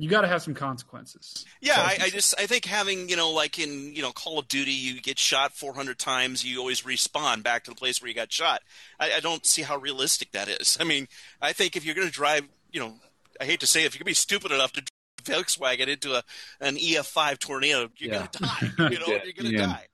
[0.00, 1.44] you got to have some consequences.
[1.60, 4.48] Yeah, I, I, just I think having you know like in you know Call of
[4.48, 8.14] Duty, you get shot 400 times, you always respawn back to the place where you
[8.14, 8.62] got shot.
[8.98, 10.78] I, I don't see how realistic that is.
[10.80, 11.06] I mean,
[11.42, 12.94] I think if you're going to drive, you know,
[13.38, 14.88] I hate to say, it, if you're going to be stupid enough to drive
[15.22, 16.22] Volkswagen into a
[16.60, 18.18] an EF5 tornado, you're yeah.
[18.18, 18.88] going to die.
[18.90, 19.18] You know, yeah.
[19.24, 19.66] you're going to yeah.
[19.66, 19.86] die.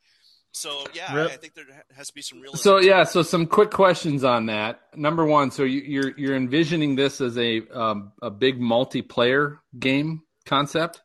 [0.57, 1.33] So yeah, Rip.
[1.33, 2.55] I think there has to be some real.
[2.55, 4.81] So yeah, so some quick questions on that.
[4.95, 10.23] Number one, so you, are you're envisioning this as a um, a big multiplayer game
[10.47, 11.03] concept.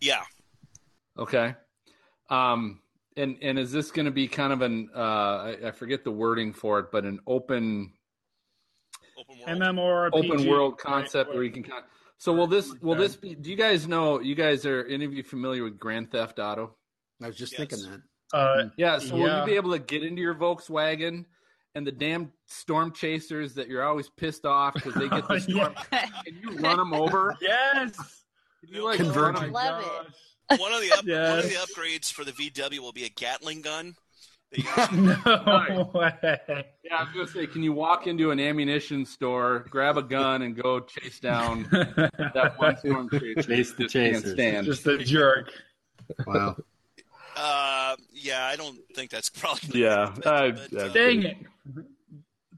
[0.00, 0.22] Yeah.
[1.16, 1.54] Okay.
[2.28, 2.80] Um,
[3.16, 6.10] and and is this going to be kind of an uh, I, I, forget the
[6.10, 7.92] wording for it, but an open
[9.46, 11.36] open world, open world concept right.
[11.36, 11.62] where you can.
[11.62, 11.82] Con-
[12.18, 13.34] so will this will this be?
[13.34, 14.20] Do you guys know?
[14.20, 16.74] You guys are any of you familiar with Grand Theft Auto?
[17.22, 17.58] I was just yes.
[17.58, 18.36] thinking that.
[18.36, 18.98] Uh, yeah.
[18.98, 19.22] So yeah.
[19.22, 21.24] will you be able to get into your Volkswagen
[21.74, 25.74] and the damn storm chasers that you're always pissed off because they get the storm?
[25.90, 27.36] Can you run them over?
[27.42, 27.96] Yes.
[28.64, 29.52] Can you like Convert.
[29.52, 29.84] Love
[30.50, 30.60] it.
[30.60, 31.30] One of the up, Yes.
[31.30, 33.94] one of the upgrades for the VW will be a Gatling gun.
[34.62, 36.12] That you- no way.
[36.84, 40.42] Yeah, I was gonna say, can you walk into an ammunition store, grab a gun,
[40.42, 43.42] and go chase down that one storm chaser?
[43.42, 44.32] Chase the Just chasers.
[44.32, 44.66] stand.
[44.66, 45.50] Just a jerk.
[46.26, 46.56] Wow.
[47.36, 49.82] uh, yeah, I don't think that's probably.
[49.82, 51.36] Yeah, but, I- but, I- uh, Dang it.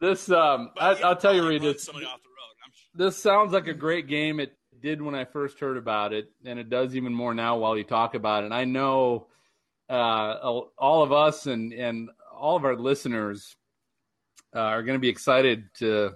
[0.01, 2.55] This, um, I, I'll tell you, Reed, this, somebody off the road.
[2.65, 3.07] I'm sure.
[3.07, 4.39] this sounds like a great game.
[4.39, 7.77] It did when I first heard about it, and it does even more now while
[7.77, 8.47] you talk about it.
[8.47, 9.27] And I know
[9.89, 13.57] uh, all of us and and all of our listeners
[14.55, 16.13] uh, are going to be excited to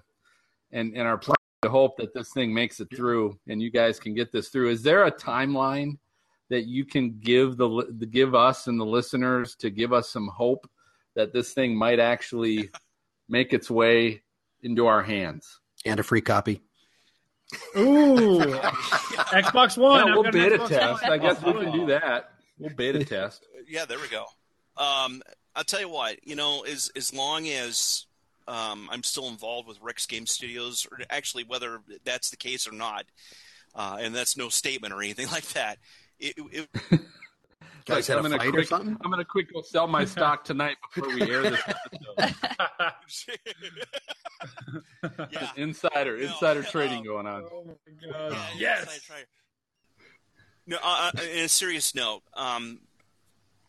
[0.73, 3.99] and and are planning to hope that this thing makes it through, and you guys
[4.01, 4.71] can get this through.
[4.71, 5.99] Is there a timeline
[6.51, 10.29] that you can give the, the give us and the listeners to give us some
[10.29, 10.69] hope
[11.15, 12.71] that this thing might actually
[13.29, 14.23] make its way
[14.63, 15.61] into our hands?
[15.87, 16.61] And a free copy.
[17.77, 18.39] Ooh.
[19.33, 20.07] Xbox One.
[20.07, 21.03] Yeah, we'll got an beta test.
[21.03, 21.13] One.
[21.13, 22.33] I guess we can do that.
[22.62, 23.44] We'll beta test.
[23.68, 24.25] Yeah, there we go.
[24.77, 25.22] Um,
[25.55, 28.07] I'll tell you what, you know, as as long as
[28.48, 32.72] um, I'm still involved with Rex Game Studios, or actually whether that's the case or
[32.72, 33.05] not,
[33.75, 35.79] uh, and that's no statement or anything like that.
[36.18, 36.68] It, it,
[37.85, 41.22] Guys Like, I'm gonna quick- I'm gonna quick go sell my stock tonight before we
[41.29, 43.40] air this episode.
[45.33, 45.51] yeah.
[45.57, 47.44] Insider, No, insider um, trading going on.
[47.53, 48.33] Oh my god.
[48.57, 49.11] Yeah, Yes.
[50.66, 52.81] I try- No, uh, uh, in a serious note, um,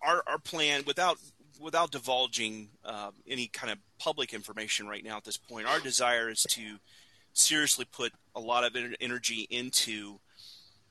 [0.02, 1.18] our our plan without
[1.60, 6.30] without divulging uh, any kind of public information right now at this point, our desire
[6.30, 6.78] is to
[7.34, 10.20] seriously put a lot of energy into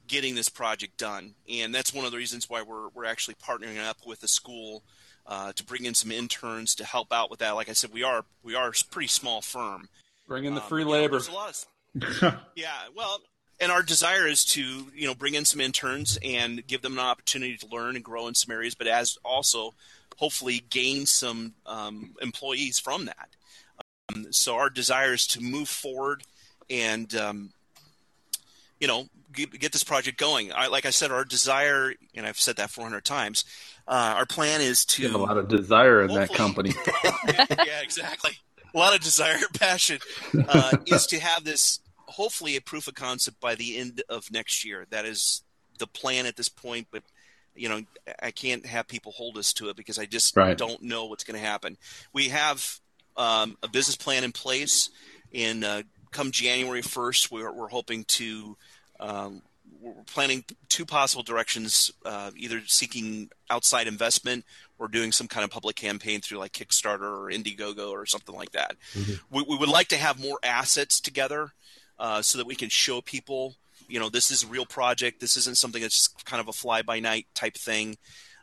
[0.08, 3.78] getting this project done, and that's one of the reasons why we're we're actually partnering
[3.84, 4.82] up with the school
[5.26, 7.50] uh, to bring in some interns to help out with that.
[7.52, 9.88] Like I said, we are we are a pretty small firm.
[10.26, 11.18] Bring in the Um, free you know, labor.
[11.18, 11.66] a lot of
[12.56, 13.20] yeah, well,
[13.62, 16.98] and our desire is to you know bring in some interns and give them an
[16.98, 19.72] opportunity to learn and grow in some areas, but as also
[20.18, 23.28] hopefully gain some um, employees from that.
[24.12, 26.24] Um, so our desire is to move forward
[26.68, 27.50] and um,
[28.80, 30.52] you know get, get this project going.
[30.52, 33.44] I, like I said, our desire, and I've said that 400 times.
[33.86, 36.72] Uh, our plan is to You have a lot of desire in that company.
[37.04, 38.32] yeah, exactly.
[38.74, 39.98] A lot of desire, passion
[40.48, 41.80] uh, is to have this
[42.12, 44.86] hopefully a proof of concept by the end of next year.
[44.90, 45.42] That is
[45.78, 47.02] the plan at this point, but
[47.54, 47.82] you know
[48.22, 50.56] I can't have people hold us to it because I just Right.
[50.56, 51.76] don't know what's going to happen.
[52.12, 52.80] We have
[53.16, 54.90] um, a business plan in place,
[55.34, 58.56] and uh, come January first, we're, we're hoping to.
[59.00, 59.42] Um,
[59.80, 64.44] we're planning two possible directions: uh, either seeking outside investment
[64.78, 68.52] or doing some kind of public campaign through like Kickstarter or Indiegogo or something like
[68.52, 68.76] that.
[69.30, 71.52] We, we would like to have more assets together
[72.02, 73.54] uh, so that we can show people,
[73.88, 75.20] you know, this is a real project.
[75.20, 77.96] This isn't something that's just kind of a fly by night type thing.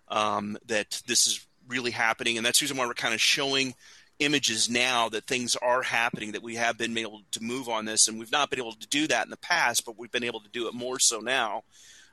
[0.08, 3.76] Um, that this is really happening, and that's the reason why we're kind of showing
[4.20, 6.32] images now that things are happening.
[6.32, 8.88] That we have been able to move on this, and we've not been able to
[8.88, 11.64] do that in the past, but we've been able to do it more so now.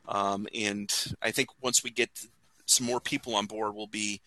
[0.09, 2.11] Um, and I think once we get
[2.67, 4.21] some more people on board, we'll be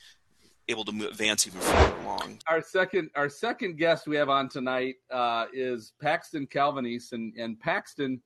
[0.69, 2.39] able to move, advance even further along.
[2.47, 7.59] our second our second guest we have on tonight uh, is Paxton Calvenese, and and
[7.59, 8.21] Paxton.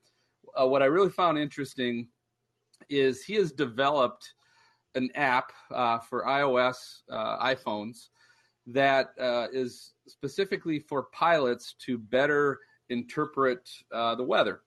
[0.60, 2.08] Uh, what I really found interesting
[2.90, 4.34] is he has developed
[4.96, 8.10] an app uh, for iOS uh, iPhones
[8.68, 14.62] that uh, is specifically for pilots to better interpret uh, the weather,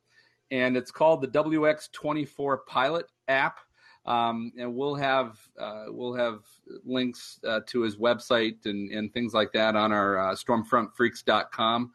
[0.50, 3.58] and it's called the WX24 Pilot app.
[4.06, 6.42] Um, and we'll have uh, we'll have
[6.84, 11.92] links uh, to his website and, and things like that on our uh, stormfrontfreaks.com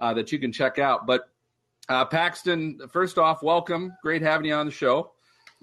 [0.00, 1.06] uh, that you can check out.
[1.06, 1.28] But
[1.88, 3.92] uh, Paxton, first off, welcome.
[4.02, 5.12] Great having you on the show.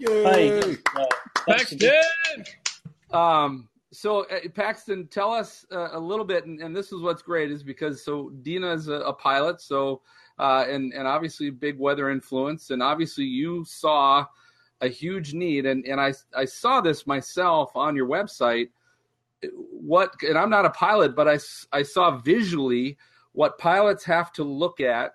[0.05, 0.49] Hi.
[0.49, 0.61] Uh,
[1.47, 2.45] thanks for Paxton!
[3.11, 7.21] Um, so uh, Paxton, tell us uh, a little bit, and, and this is what's
[7.21, 10.01] great is because so Dina is a, a pilot, so
[10.37, 14.25] uh, and and obviously big weather influence, and obviously you saw
[14.81, 18.69] a huge need, and and I I saw this myself on your website.
[19.53, 21.39] What and I'm not a pilot, but I
[21.71, 22.97] I saw visually
[23.33, 25.13] what pilots have to look at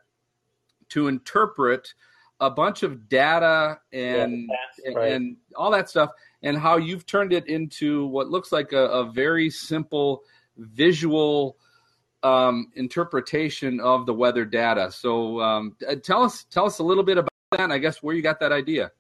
[0.91, 1.95] to interpret
[2.41, 4.51] a bunch of data and
[4.85, 5.13] and, right.
[5.13, 6.11] and all that stuff,
[6.43, 10.23] and how you've turned it into what looks like a, a very simple
[10.57, 11.57] visual
[12.23, 14.91] um, interpretation of the weather data.
[14.91, 17.61] So um, tell us tell us a little bit about that.
[17.61, 18.93] And I guess where you got that idea.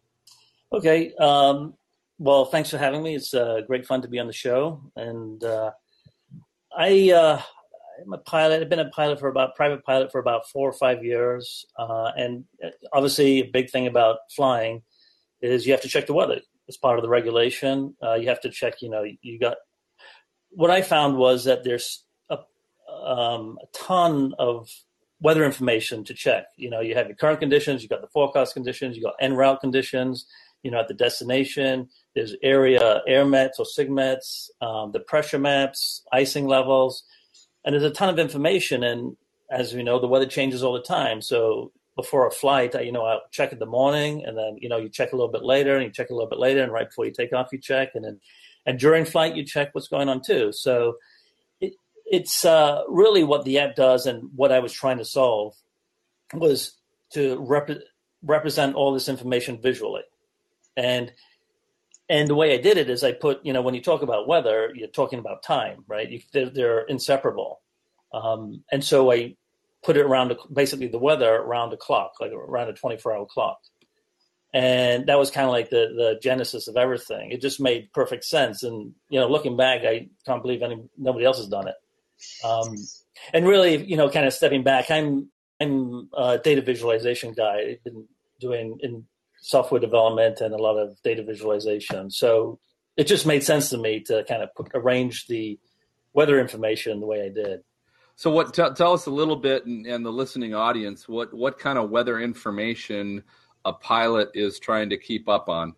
[0.72, 1.12] Okay.
[1.14, 1.74] Um,
[2.18, 3.16] well, thanks for having me.
[3.16, 4.83] It's uh, great fun to be on the show.
[4.94, 5.72] And uh,
[6.76, 7.42] I, uh,
[8.04, 8.62] I'm a pilot.
[8.62, 11.66] I've been a pilot for about private pilot for about four or five years.
[11.78, 12.44] Uh, and
[12.92, 14.83] obviously, a big thing about flying
[15.40, 16.40] is you have to check the weather.
[16.68, 17.96] It's part of the regulation.
[18.02, 18.80] Uh, you have to check.
[18.80, 19.56] You know, you got.
[20.50, 22.38] What I found was that there's a,
[22.92, 24.68] um, a ton of
[25.20, 26.46] weather information to check.
[26.56, 29.35] You know, you have your current conditions, you got the forecast conditions, you got en
[29.35, 30.26] route conditions.
[30.62, 36.46] You know, at the destination, there's area AIRMETs or sigmets, um, the pressure maps, icing
[36.46, 37.03] levels,
[37.64, 38.83] and there's a ton of information.
[38.83, 39.16] And
[39.51, 41.23] as we know, the weather changes all the time.
[41.23, 44.79] So before a flight, you know, I'll check in the morning, and then you know
[44.79, 46.88] you check a little bit later, and you check a little bit later, and right
[46.88, 48.20] before you take off, you check, and then
[48.66, 50.53] and during flight, you check what's going on too.
[50.53, 50.96] So
[52.11, 55.55] it's uh, really what the app does, and what I was trying to solve
[56.35, 56.73] was
[57.12, 57.83] to rep-
[58.23, 60.03] represent all this information visually,
[60.76, 61.12] and
[62.09, 64.28] and the way I did it is I put you know when you talk about
[64.28, 66.09] weather, you're talking about time, right?
[66.09, 67.61] You, they're, they're, inseparable,
[68.12, 69.37] um, and so I
[69.83, 73.59] put it around basically the weather around the clock, like around a 24 hour clock.
[74.52, 77.30] And that was kind of like the, the genesis of everything.
[77.30, 78.64] It just made perfect sense.
[78.64, 81.76] And, you know, looking back, I can't believe any, nobody else has done it.
[82.44, 82.74] Um,
[83.33, 85.30] and really, you know, kind of stepping back, I'm
[85.61, 87.72] I'm a data visualization guy.
[87.72, 88.06] I've been
[88.40, 89.04] doing in
[89.40, 92.11] software development and a lot of data visualization.
[92.11, 92.59] So
[92.96, 95.59] it just made sense to me to kind of put, arrange the
[96.12, 97.61] weather information the way I did.
[98.16, 101.59] So, what t- tell us a little bit, and, and the listening audience, what what
[101.59, 103.22] kind of weather information
[103.64, 105.74] a pilot is trying to keep up on?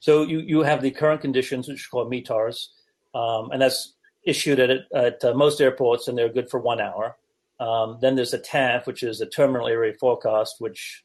[0.00, 2.68] So you you have the current conditions, which are called METARs,
[3.14, 7.16] um, and that's issued at, at uh, most airports, and they're good for one hour.
[7.60, 11.02] Um, then there's a TAF, which is a terminal area forecast, which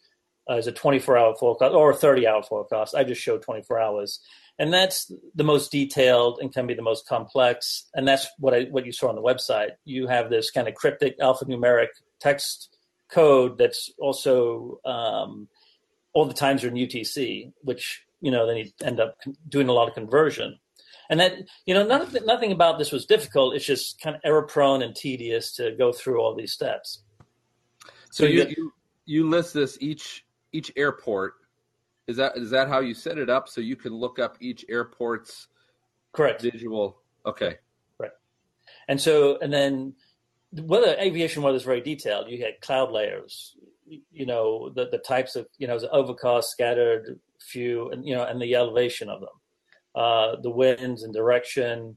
[0.49, 2.95] uh, is a 24 hour forecast or a 30 hour forecast.
[2.95, 4.19] I just show 24 hours.
[4.57, 7.89] And that's the most detailed and can be the most complex.
[7.93, 9.71] And that's what I, what you saw on the website.
[9.83, 11.87] You have this kind of cryptic alphanumeric
[12.19, 12.77] text
[13.09, 15.47] code that's also um,
[16.13, 19.17] all the times are in UTC, which, you know, then you end up
[19.49, 20.57] doing a lot of conversion
[21.09, 21.33] and that
[21.65, 24.95] you know nothing nothing about this was difficult it's just kind of error prone and
[24.95, 27.03] tedious to go through all these steps
[28.09, 28.73] so, so you, you
[29.05, 30.24] you list this each
[30.55, 31.35] each airport.
[32.07, 34.65] Is that is that how you set it up so you can look up each
[34.69, 35.47] airport's
[36.13, 36.41] correct.
[36.41, 36.97] visual?
[37.25, 37.55] Okay.
[37.99, 38.11] Right.
[38.87, 39.95] And so and then
[40.53, 42.29] weather aviation weather is very detailed.
[42.29, 43.55] You get cloud layers
[44.11, 48.23] you know the the types of you know the overcast scattered few and you know
[48.23, 49.29] and the elevation of them.
[49.93, 51.95] Uh, the winds and direction,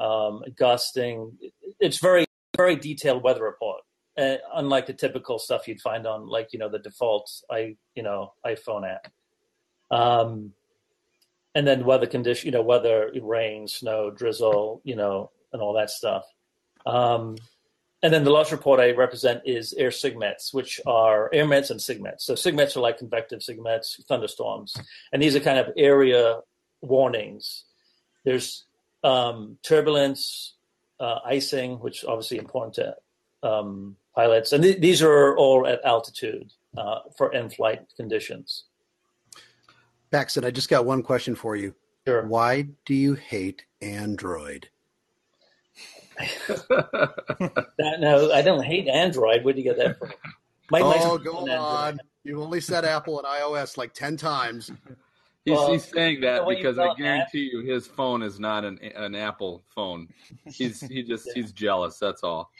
[0.00, 1.38] um, gusting.
[1.78, 2.24] It's very
[2.56, 3.77] very detailed weather report,
[4.18, 8.02] uh, unlike the typical stuff you'd find on like you know the default i you
[8.02, 9.12] know iPhone app.
[9.90, 10.52] Um,
[11.54, 15.90] and then weather condition, you know, weather, rain, snow, drizzle, you know, and all that
[15.90, 16.24] stuff.
[16.86, 17.36] Um,
[18.02, 22.24] and then the last report I represent is air sigmets, which are AIRMETs and sigmets.
[22.24, 24.76] So sigmets are like convective sigmets, thunderstorms,
[25.12, 26.40] and these are kind of area
[26.80, 27.64] warnings.
[28.24, 28.64] There's
[29.02, 30.54] um, turbulence,
[31.00, 36.52] uh, icing, which obviously important to um, pilots, and th- these are all at altitude
[36.76, 38.64] uh, for in-flight conditions.
[40.10, 41.74] Paxton, I just got one question for you.
[42.04, 42.26] Sure.
[42.26, 44.70] Why do you hate Android?
[47.78, 49.44] no, I don't hate Android.
[49.44, 50.12] Where do you get that from?
[50.72, 51.50] My oh, go on.
[51.50, 51.98] on.
[52.24, 54.72] You've only said Apple and iOS like 10 times.
[55.44, 59.14] He's, well, he's saying that because I guarantee you his phone is not an an
[59.14, 60.08] Apple phone.
[60.44, 61.32] He's he just yeah.
[61.36, 61.98] he's jealous.
[61.98, 62.50] That's all.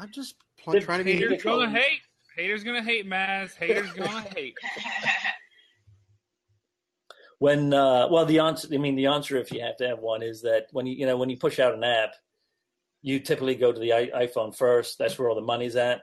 [0.00, 0.34] I'm just
[0.64, 1.12] pl- trying to be.
[1.12, 2.00] Haters gonna hate.
[2.36, 3.08] Haters gonna hate.
[3.08, 3.54] Maz.
[3.56, 4.56] Haters gonna hate.
[7.38, 8.68] When uh, well, the answer.
[8.72, 11.06] I mean, the answer, if you have to have one, is that when you you
[11.06, 12.14] know when you push out an app,
[13.02, 14.98] you typically go to the iPhone first.
[14.98, 16.00] That's where all the money's at.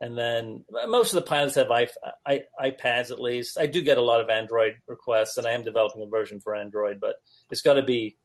[0.00, 1.86] And then most of the pilots have I,
[2.26, 3.56] I, iPads at least.
[3.56, 6.56] I do get a lot of Android requests, and I am developing a version for
[6.56, 7.14] Android, but
[7.52, 8.16] it's got to be.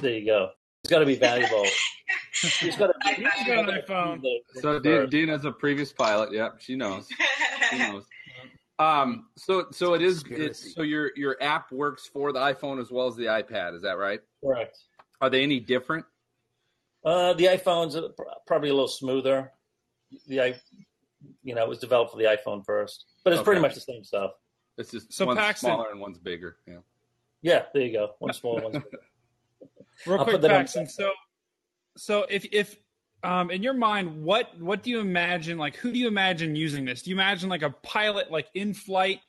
[0.00, 0.50] There you go.
[0.84, 1.64] It's got to be valuable.
[2.42, 3.22] it's got to be.
[3.46, 4.22] got an iPhone.
[4.54, 7.08] So Dean, Dean, a previous pilot, Yep, she knows.
[7.70, 8.04] She knows.
[8.80, 10.24] Um, so so it is.
[10.28, 13.76] It's, so your your app works for the iPhone as well as the iPad.
[13.76, 14.20] Is that right?
[14.42, 14.76] Correct.
[15.20, 16.04] Are they any different?
[17.04, 17.96] Uh, the iPhone's
[18.46, 19.52] probably a little smoother.
[20.26, 20.60] The i,
[21.44, 23.44] you know, it was developed for the iPhone first, but it's okay.
[23.44, 24.32] pretty much the same stuff.
[24.78, 26.56] It's just so one's Paxton, smaller and one's bigger.
[26.66, 26.78] Yeah.
[27.40, 28.14] Yeah, there you go.
[28.20, 28.98] One's smaller, one's bigger.
[30.06, 30.88] Real I'll quick, Paxton.
[30.88, 31.12] So,
[31.96, 32.76] so if if
[33.24, 35.58] um, in your mind, what what do you imagine?
[35.58, 37.02] Like, who do you imagine using this?
[37.02, 39.20] Do you imagine like a pilot, like in flight,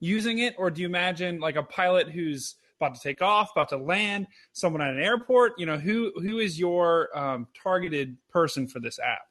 [0.00, 3.70] using it, or do you imagine like a pilot who's about to take off, about
[3.70, 5.54] to land, someone at an airport?
[5.58, 9.22] You know, who who is your um, targeted person for this app?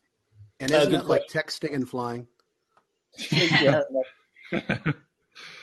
[0.60, 2.26] And isn't uh, it like texting and flying?
[3.32, 3.82] yeah,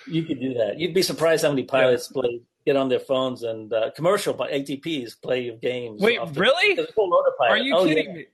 [0.07, 0.79] you could do that.
[0.79, 2.21] You'd be surprised how many pilots yeah.
[2.21, 6.01] play get on their phones and uh, commercial by ATPs play your games.
[6.01, 6.75] Wait, off the- really?
[6.75, 7.53] the full autopilot.
[7.53, 8.15] Are you Oh, kidding yeah.
[8.15, 8.27] me?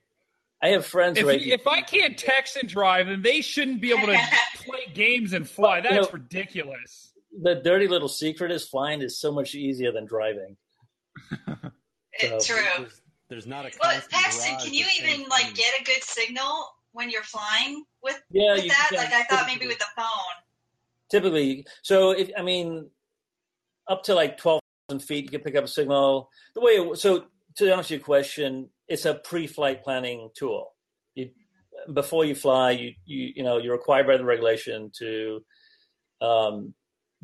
[0.63, 3.91] I have friends If, who if I can't text and drive, then they shouldn't be
[3.91, 4.19] able to
[4.57, 5.79] play games and fly.
[5.79, 7.11] Well, you That's know- ridiculous.
[7.41, 10.55] the dirty little secret is flying is so much easier than driving.
[12.13, 12.63] It's So- true.
[12.77, 16.03] There's, there's not a Well, Paxton, can you even things like being- get a good
[16.03, 18.87] signal when you're flying with, Yeah, with you that?
[18.89, 18.97] can.
[18.97, 20.05] Like I thought maybe with the phone.
[21.09, 22.89] typically so if i mean
[23.91, 26.29] up to like 12000 feet you can pick up a signal.
[26.55, 27.25] The way it, so
[27.57, 30.73] to answer your question it's a pre-flight planning tool.
[31.15, 31.29] You
[31.93, 35.43] before you fly you you you know you're required by the regulation to
[36.21, 36.73] um,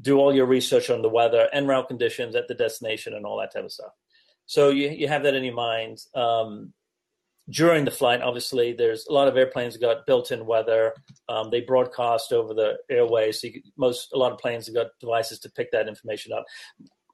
[0.01, 3.39] do all your research on the weather and route conditions at the destination and all
[3.39, 3.93] that type of stuff.
[4.45, 5.99] So you you have that in your mind.
[6.15, 6.73] Um,
[7.49, 10.93] during the flight obviously there's a lot of airplanes got built-in weather
[11.29, 13.41] um, they broadcast over the airways.
[13.41, 16.45] So could- most a lot of planes have got devices to pick that information up.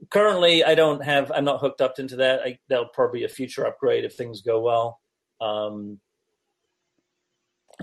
[0.10, 1.32] Currently, I don't have.
[1.34, 2.42] I'm not hooked up into that.
[2.42, 5.00] I, that'll probably be a future upgrade if things go well.
[5.40, 6.00] Um,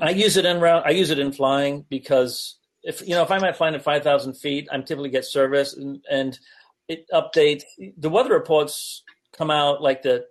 [0.01, 0.84] I use it in route.
[0.86, 4.34] I use it in flying because if you know if I'm at flying at 5,000
[4.34, 6.38] feet, I'm typically get service and, and
[6.88, 7.62] it updates.
[7.96, 9.03] The weather reports
[9.36, 10.26] come out like the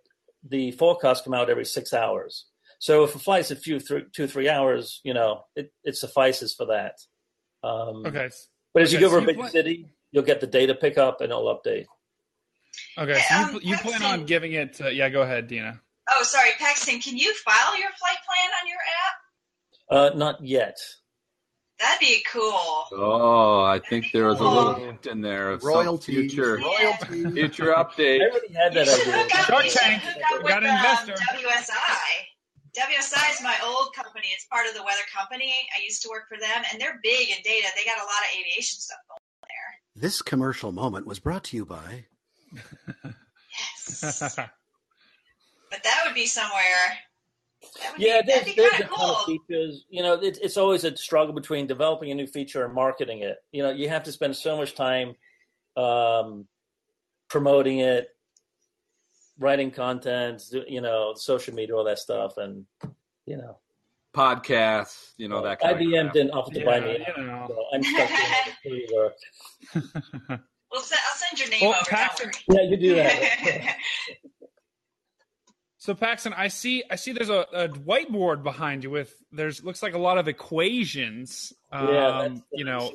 [0.47, 2.45] the forecasts come out every six hours.
[2.79, 6.53] So if a flight's a few th- two three hours, you know, it, it suffices
[6.53, 6.95] for that.
[7.63, 8.29] Um, Okay.
[8.73, 10.75] But as you Okay, go over so a big plan- city, you'll get the data
[10.75, 11.85] pickup and it'll update.
[12.97, 13.19] Okay.
[13.27, 14.79] So Um, you, you plan on giving it?
[14.79, 15.09] Uh, yeah.
[15.09, 15.81] Go ahead, Dina.
[16.11, 16.99] Oh, sorry, Paxton.
[17.01, 20.13] Can you file your flight plan on your app?
[20.13, 20.77] Uh, not yet.
[21.79, 22.85] That'd be cool.
[22.91, 26.31] Oh, I think there was a little hint in there of some Royalties.
[26.33, 27.33] future Royalties.
[27.33, 28.19] future I update.
[28.29, 29.13] already had that should idea.
[29.23, 30.03] hook up, Shark you should Tank.
[30.03, 31.15] hook We up with got an um.
[31.15, 32.11] WSI.
[32.77, 34.27] WSI is my old company.
[34.31, 35.53] It's part of the weather company.
[35.77, 37.67] I used to work for them, and they're big in data.
[37.75, 40.01] They got a lot of aviation stuff going on there.
[40.09, 42.05] This commercial moment was brought to you by.
[42.53, 44.35] Yes.
[45.71, 46.61] but that would be somewhere.
[47.81, 49.37] That would Yeah, be, there's, there's a of ton of cool.
[49.49, 49.85] features.
[49.89, 53.37] You know, it, it's always a struggle between developing a new feature and marketing it.
[53.51, 55.15] You know, you have to spend so much time
[55.75, 56.45] um,
[57.29, 58.09] promoting it,
[59.37, 62.65] writing content, you know, social media, all that stuff, and
[63.25, 63.57] you know,
[64.15, 66.13] Podcasts, you know that kind IBM of crap.
[66.13, 66.97] didn't offer to buy me.
[66.99, 67.45] Yeah, you know.
[67.47, 68.09] So I'm stuck
[68.63, 70.41] doing the work.
[70.71, 71.89] Well, se- I'll send your name Well, over.
[71.89, 73.77] Paxton- Don't Yeah, you do that.
[75.79, 79.81] So Paxton, I see I see there's a, a whiteboard behind you with there's looks
[79.81, 81.53] like a lot of equations.
[81.71, 82.91] Um, yeah, that's, you know,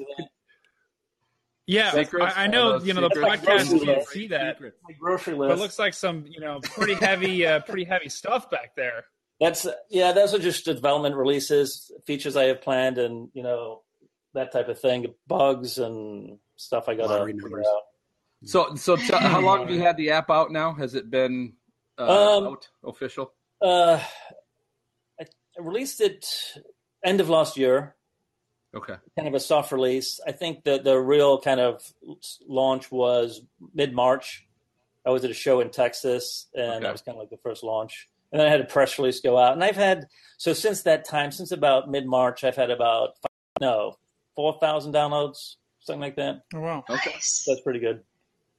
[1.66, 2.34] yeah, Secrets?
[2.36, 3.42] I, I know those you know the secrets?
[3.42, 3.84] podcast Secrets.
[3.84, 4.76] can't see that, Secrets.
[4.86, 5.58] my grocery but list.
[5.58, 9.06] it looks like some you know pretty heavy uh, pretty heavy stuff back there.
[9.40, 10.12] That's yeah.
[10.12, 13.80] Those are just the development releases, features I have planned, and you know
[14.34, 17.82] that type of thing, bugs and stuff I got to Lottery figure out.
[18.44, 20.74] So, so t- how long have you had the app out now?
[20.74, 21.54] Has it been
[21.98, 23.32] uh, Um, out official?
[23.60, 24.00] Uh,
[25.20, 26.26] I I released it
[27.04, 27.94] end of last year,
[28.74, 28.94] Okay.
[29.16, 30.20] kind of a soft release.
[30.26, 31.82] I think the the real kind of
[32.48, 33.42] launch was
[33.74, 34.46] mid March.
[35.06, 36.80] I was at a show in Texas, and Okay.
[36.84, 38.08] that was kind of like the first launch.
[38.32, 41.04] And then I had a press release go out, and I've had so since that
[41.04, 43.10] time, since about mid March, I've had about
[43.60, 43.96] no
[44.34, 46.42] four thousand downloads, something like that.
[46.52, 46.84] Oh wow!
[46.88, 47.44] nice.
[47.46, 48.02] That's pretty good.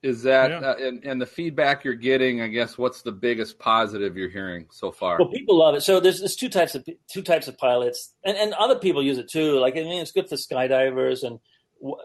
[0.05, 0.59] Is that Yeah.
[0.59, 2.39] uh, and, and the feedback you're getting?
[2.39, 5.17] I guess what's the biggest positive you're hearing so far?
[5.17, 5.81] Well, people love it.
[5.81, 9.17] So there's, there's two types of two types of pilots, and, and other people use
[9.17, 9.59] it too.
[9.59, 11.39] Like I mean, it's good for skydivers, and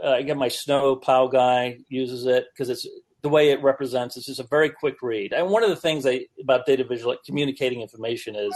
[0.03, 2.89] uh, I get my snow plow guy uses it because it's
[3.23, 4.17] the way it represents.
[4.17, 5.35] It's just a very quick read.
[5.35, 8.55] And one of the things I, about data visual like communicating information is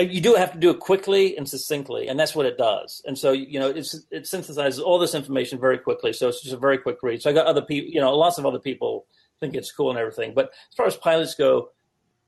[0.00, 3.02] you do have to do it quickly and succinctly, and that's what it does.
[3.04, 6.12] And so you know, it's it synthesizes all this information very quickly.
[6.12, 7.22] So it's just a very quick read.
[7.22, 9.06] So I got other people, you know, lots of other people
[9.40, 10.34] think it's cool and everything.
[10.34, 11.70] But as far as pilots go,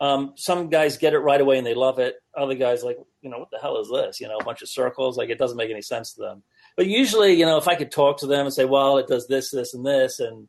[0.00, 2.16] um, some guys get it right away and they love it.
[2.36, 4.20] Other guys like, you know, what the hell is this?
[4.20, 5.16] You know, a bunch of circles.
[5.16, 6.42] Like it doesn't make any sense to them.
[6.76, 9.28] But usually, you know, if I could talk to them and say, well, it does
[9.28, 10.48] this, this, and this, and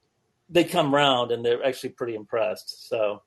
[0.49, 2.88] they come round and they're actually pretty impressed.
[2.88, 3.21] So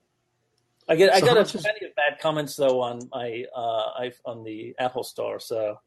[0.89, 3.59] I get, I So got a is- plenty of bad comments though on my, uh,
[3.99, 5.39] I, on the Apple Store.
[5.39, 5.79] So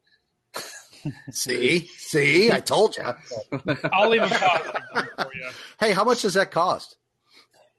[1.30, 3.04] See, see, I told you.
[3.92, 4.82] I'll leave a positive
[5.16, 5.48] for you.
[5.78, 6.96] Hey, how much does that cost?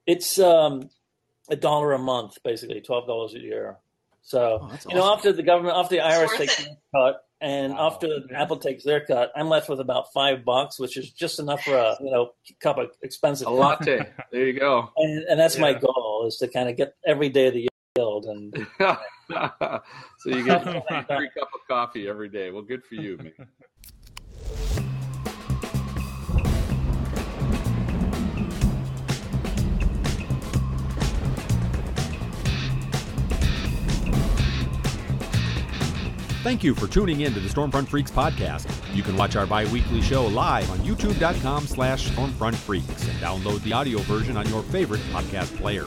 [0.07, 0.89] it's um,
[1.49, 3.77] a dollar a month, basically twelve dollars a year.
[4.23, 6.69] So Oh, that's you know, after the government, after the IRS worth takes it.
[6.95, 7.87] cut, and Wow.
[7.87, 8.41] after Yeah.
[8.41, 11.75] Apple takes their cut, I'm left with about five bucks, which is just enough for
[11.75, 12.31] a you know
[12.61, 13.99] cup of expensive a latte.
[14.31, 14.89] There you go.
[14.97, 17.69] And, and that's my goal is to kind of get every day of the year
[17.95, 18.25] filled.
[18.25, 18.67] And
[20.19, 22.51] so you get a free cup of coffee every day.
[22.51, 23.33] Well, good for you, man.
[36.43, 38.67] Thank you for tuning in to the Stormfront Freaks podcast.
[38.95, 43.99] You can watch our bi-weekly show live on youtube.com slash stormfrontfreaks and download the audio
[43.99, 45.85] version on your favorite podcast player.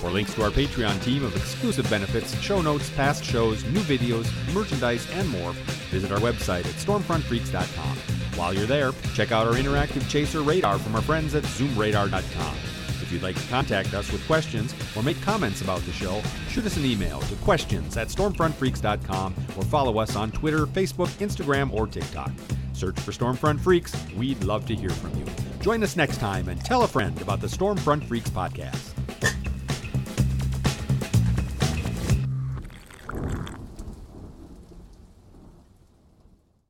[0.00, 4.28] For links to our Patreon team of exclusive benefits, show notes, past shows, new videos,
[4.52, 5.52] merchandise, and more,
[5.90, 7.96] visit our website at stormfrontfreaks.com.
[8.36, 12.75] While you're there, check out our interactive chaser radar from our friends at zoomradar.com.
[13.06, 16.66] If you'd like to contact us with questions or make comments about the show, shoot
[16.66, 21.86] us an email to questions at stormfrontfreaks.com or follow us on Twitter, Facebook, Instagram, or
[21.86, 22.32] TikTok.
[22.72, 23.94] Search for Stormfront Freaks.
[24.16, 25.24] We'd love to hear from you.
[25.60, 28.95] Join us next time and tell a friend about the Stormfront Freaks podcast.